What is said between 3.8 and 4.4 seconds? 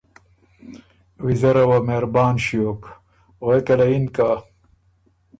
یِن که